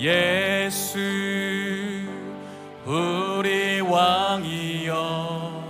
예수 0.00 0.98
우리 2.86 3.82
왕이여. 3.82 5.60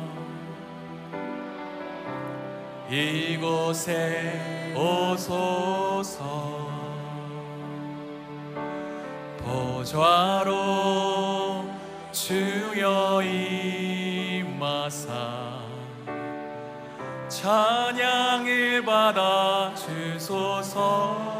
이곳에 2.89 4.73
오소서. 4.77 6.21
보좌로 9.39 10.55
주여 12.13 13.23
임마사. 14.45 15.11
찬양을 17.29 18.85
받아 18.85 19.75
주소서 19.75 21.40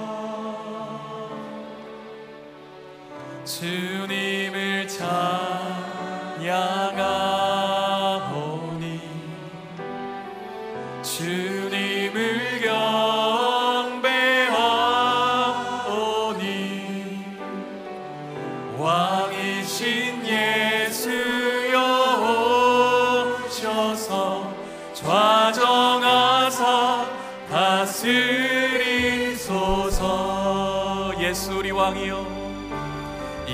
주님을 3.51 4.87
찬양하오니 4.87 5.41
주 11.03 11.50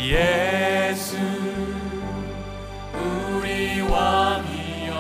예수 0.09 1.17
우리 2.95 3.81
왕이여. 3.81 4.93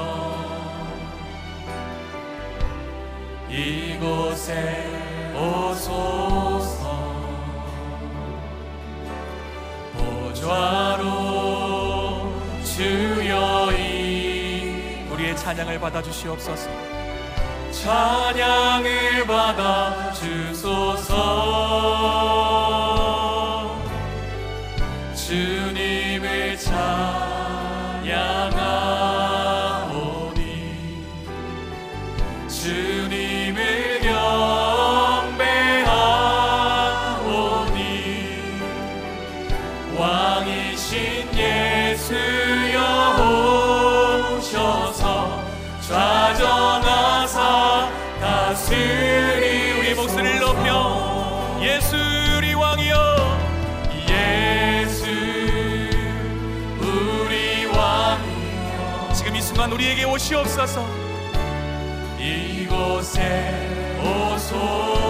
이곳에 3.48 4.84
오소서. 5.32 6.80
보좌로 9.96 11.04
주여 12.64 13.70
이 13.78 15.06
우리의 15.12 15.36
찬양을 15.36 15.78
받아 15.78 16.02
주시옵소서. 16.02 16.68
찬양을 17.70 19.24
받아 19.26 20.10
주소서 20.12 21.14
왕이신 39.98 41.28
예수여 41.34 42.78
오셔서 44.36 45.42
좌정하사 45.80 47.90
다스리 48.20 49.72
우리 49.78 49.94
목소리를 49.94 50.40
높여 50.40 51.58
예수 51.62 51.96
우리 52.36 52.52
왕이여 52.54 53.38
예수 54.10 55.06
우리 56.78 57.64
왕이여. 57.66 59.12
지금 59.14 59.36
이 59.36 59.40
순간 59.40 59.72
우리에게 59.72 60.04
오시옵소서. 60.04 60.84
이곳에 62.18 63.98
오소 64.02 65.05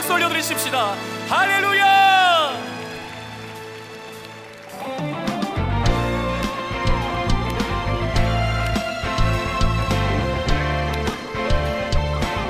박수 0.00 0.14
올려드리십시다. 0.14 0.94
할렐루야! 1.28 2.52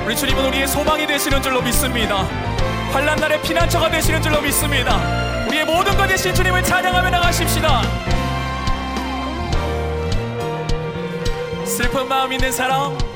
우리 0.06 0.16
주님은 0.16 0.44
우리의 0.46 0.68
소망이 0.68 1.08
되시는 1.08 1.42
줄로 1.42 1.60
믿습니다. 1.60 2.22
환란 2.92 3.16
날의 3.18 3.42
피난처가 3.42 3.90
되시는 3.90 4.22
줄로 4.22 4.40
믿습니다. 4.40 4.96
우리의 5.48 5.64
모든 5.64 5.96
것 5.96 6.06
되신 6.06 6.32
주님을 6.32 6.62
찬양하며 6.62 7.10
나가십시다. 7.10 7.82
슬픈 11.64 12.06
마음 12.06 12.32
있는 12.32 12.52
사람 12.52 13.09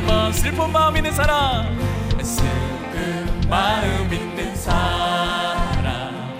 한번 0.00 0.32
슬픈 0.32 0.72
마음 0.72 0.96
있는 0.96 1.12
사람. 1.12 1.78
슬픈 2.22 3.48
마음 3.50 4.10
있는 4.10 4.56
사람. 4.56 6.38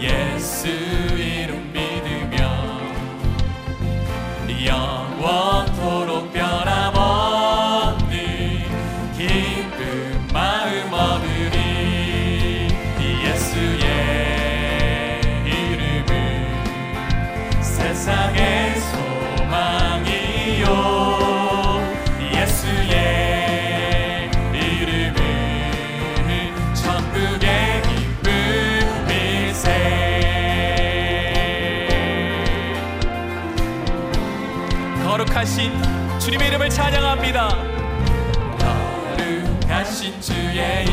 예수 0.00 0.66
이름 0.66 1.72
믿으며 1.72 2.80
영원토록 4.66 6.32
변함없는 6.32 8.08
기쁜 9.16 10.15
거룩하신 35.46 36.18
주님의 36.18 36.48
이름을 36.48 36.68
찬양합니다. 36.68 37.48
거룩하신 38.58 40.20
주의 40.20 40.84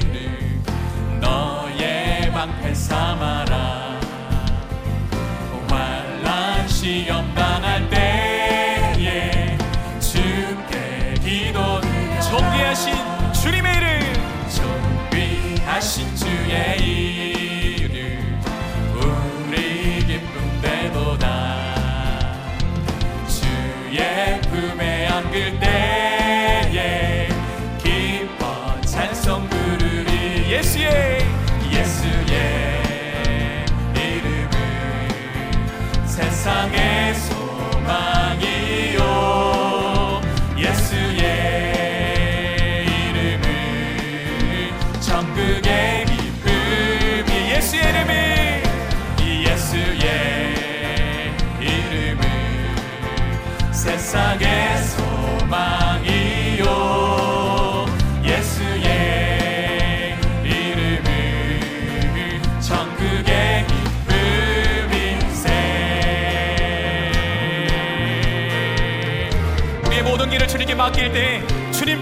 이름 0.00 0.62
너의 1.20 2.32
방패 2.32 2.72
삼아라. 2.72 4.00
환란 5.68 6.66
시험 6.68 7.19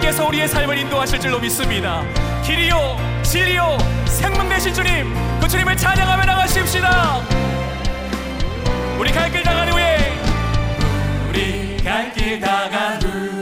하나님께서 0.08 0.26
우리의 0.26 0.48
삶을 0.48 0.78
인도하실 0.78 1.20
줄로 1.20 1.38
믿습니다. 1.38 2.02
길이요, 2.44 2.96
진리요, 3.22 3.78
생명 4.06 4.48
되신 4.48 4.72
주님, 4.72 5.14
그 5.40 5.48
주님을 5.48 5.76
찬양하며 5.76 6.24
나가십시다. 6.24 7.20
우리 8.98 9.10
갈 9.12 9.30
길 9.30 9.42
나간 9.42 9.70
후에, 9.70 10.12
우리 11.28 11.76
갈 11.84 12.12
길 12.12 12.40
나간 12.40 13.02
후. 13.02 13.37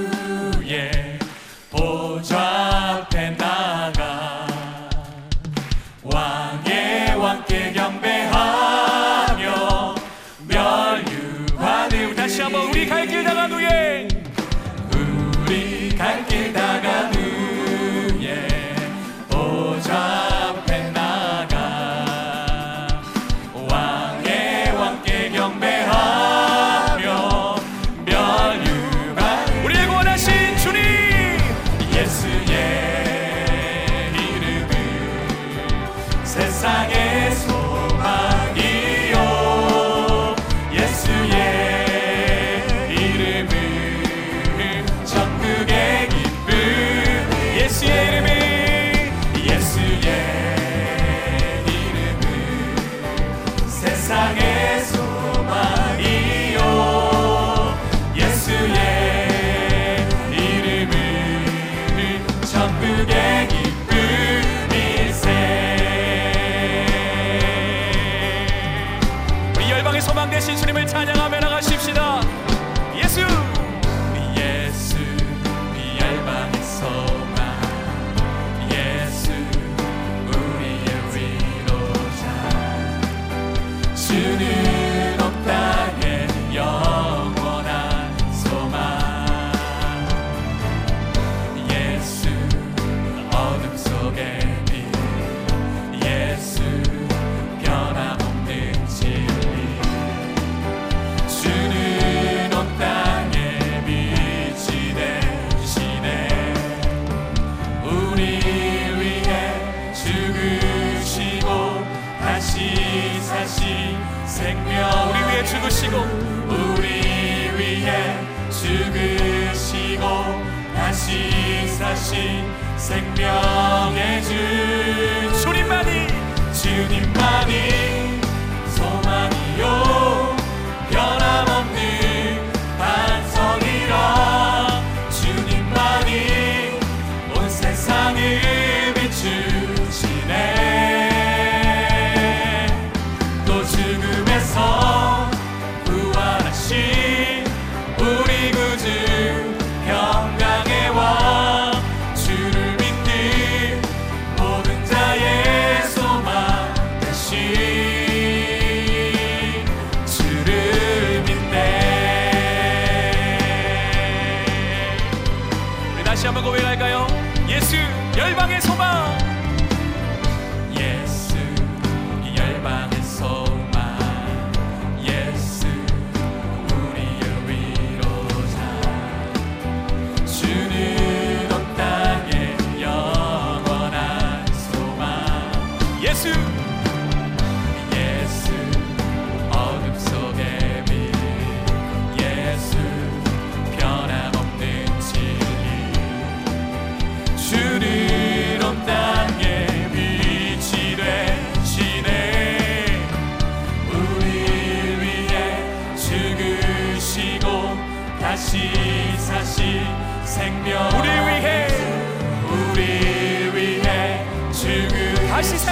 다시 166.17 166.25
한번 166.29 166.45
고백할까요? 166.45 167.07
예수 167.47 167.77
열방의 168.17 168.63
소망 168.63 169.36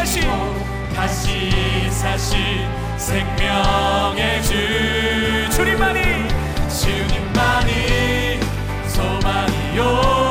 사신 0.04 0.22
다시 0.94 1.50
사시 1.90 2.36
생명의 2.98 4.42
주 4.42 5.50
주님만이 5.50 6.28
주님만이 6.68 8.40
소망이요. 8.86 10.23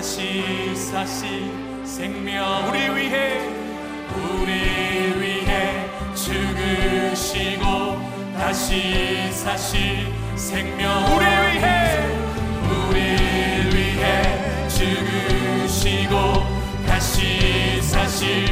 다시 0.00 0.74
사신 0.74 1.84
생명. 1.84 2.66
우리 2.70 2.78
위해 2.96 3.46
우리 4.16 5.20
위해 5.20 5.90
죽으시고 6.14 7.64
다시 8.34 9.30
사신 9.30 10.10
생명. 10.36 11.04
우리 11.04 11.26
위해 11.26 11.98
우리 12.64 12.96
위해 13.76 14.68
죽으시고 14.70 16.14
다시 16.86 17.82
사신 17.82 18.46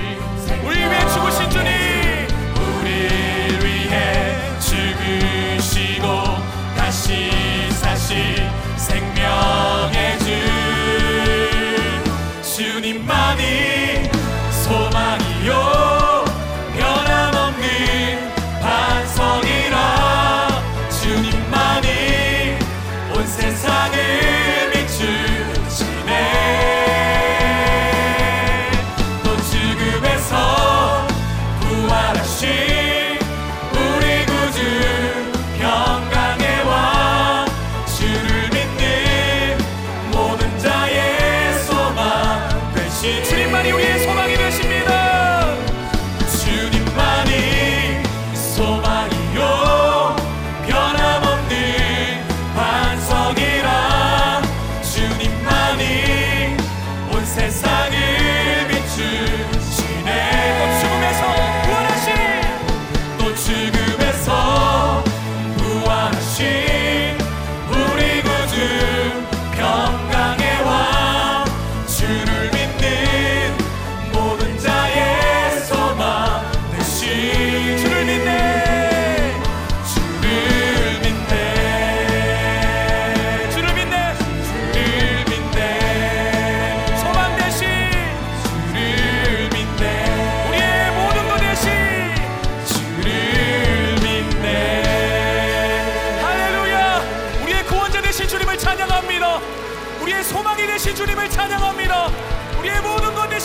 우리 0.67 0.77
위해 0.77 1.01
죽으신 1.09 1.49
주님! 1.49 1.71
우리 2.57 2.89
위해 3.65 4.37
죽으시고 4.61 6.05
다시 6.77 7.71
사실 7.71 8.37
생명. 8.77 9.58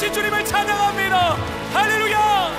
다시 0.03 0.11
주님을 0.11 0.43
찬양합니다. 0.43 1.35
할렐루야! 1.71 2.51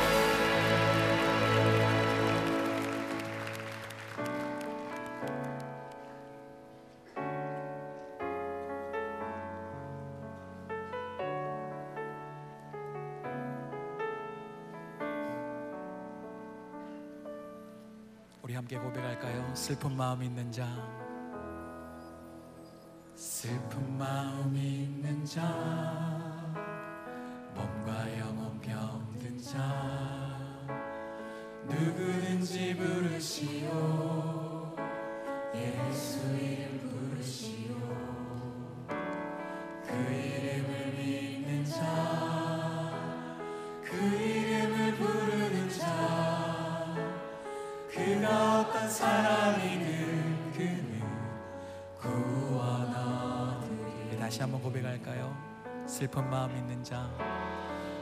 우리 18.42 18.54
함께 18.54 18.78
고백할까요? 18.78 19.54
슬픈 19.54 19.94
마음 19.94 20.22
있는 20.22 20.50
자 20.50 20.66
슬픈 23.14 23.98
마음 23.98 24.56
있는 24.56 25.26
자 25.26 26.33
자 29.54 30.36
누구든지 31.66 32.76
부르시오. 32.76 33.70
예수 35.54 36.18
이름 36.36 36.80
부르시오. 36.80 37.74
그 39.86 39.92
이름을 39.94 40.92
믿는 40.96 41.64
자 41.64 42.84
그 43.84 43.94
이름을 43.96 44.94
부르는 44.96 45.68
자 45.70 46.96
그가 47.92 48.60
어떤 48.60 48.90
사람이든 48.90 50.52
그는 50.52 51.00
구원하리 52.00 53.62
다시 54.18 54.40
한번 54.40 54.60
고백할까요? 54.62 55.32
슬픈 55.86 56.28
마음 56.28 56.56
있는 56.56 56.82
자 56.82 57.08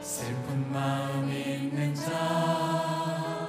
슬픈 0.03 0.71
마음 0.71 1.31
있는 1.31 1.95
자. 1.95 3.42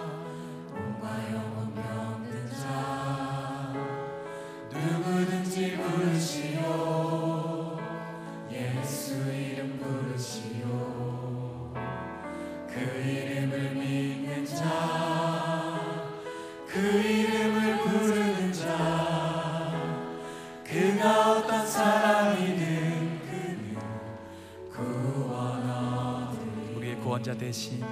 구원자 27.04 27.36
되신 27.36 27.84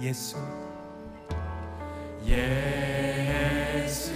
예수. 0.00 0.36
예수. 2.26 4.10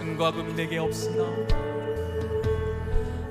은과금 0.00 0.56
내게 0.56 0.78
없으나. 0.78 1.22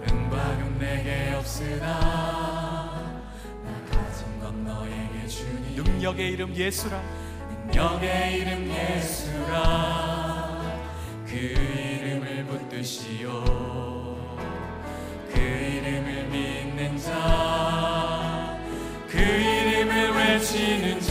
은과금 0.09 0.77
내게 0.79 1.33
없으나. 1.35 3.19
나 3.65 3.71
가진 3.91 4.39
건 4.39 4.63
너에게 4.63 5.27
주니. 5.27 5.75
능력의 5.75 6.31
이름 6.31 6.55
예수라. 6.55 7.01
능력의 7.67 8.33
이름 8.39 8.69
예수라. 8.69 10.61
그 11.25 11.35
이름을 11.35 12.45
붙드시오. 12.45 13.43
그 15.33 15.39
이름을 15.39 16.29
믿는 16.29 16.97
자 16.97 18.31
그 19.11 19.17
이름을 19.17 20.11
외치는 20.11 21.01
자. 21.01 21.10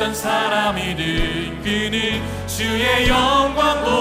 어떤 0.00 0.14
사람이든 0.14 1.62
그는 1.62 2.22
주의 2.46 3.06
영광 3.06 3.84
보 3.84 3.99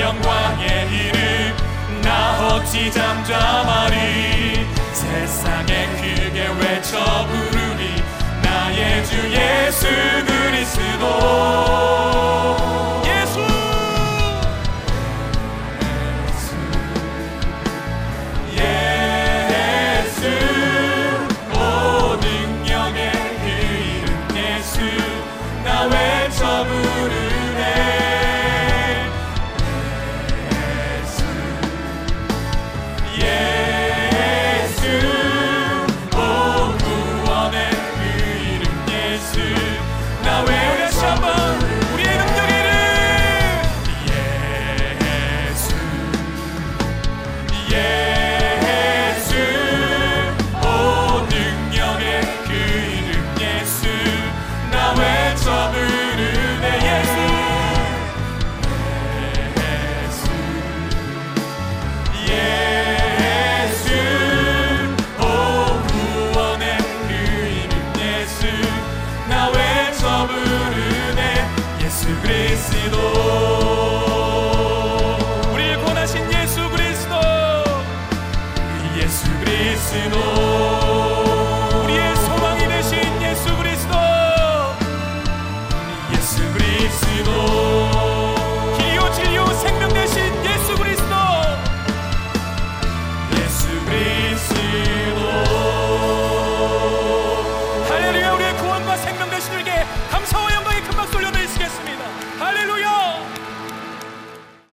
영광의 0.00 0.88
이름 0.90 1.56
나 2.02 2.48
어찌 2.48 2.90
잠잠하리. 2.90 4.66
세상에 4.94 5.86
크게 5.96 6.48
외쳐 6.58 7.26
부르리. 7.26 8.02
나의 8.42 9.04
주 9.04 9.30
예수 9.30 9.86
그리스도. 10.24 12.09
Senhor. 79.90 80.29